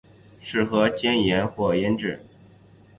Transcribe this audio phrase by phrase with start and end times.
[0.41, 2.19] 适合煎食或盐腌。